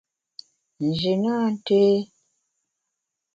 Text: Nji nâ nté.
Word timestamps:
Nji 0.85 1.11
nâ 1.23 1.33
nté. 1.53 1.81